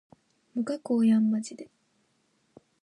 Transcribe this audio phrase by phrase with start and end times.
[0.55, 1.69] 無加工やんまじで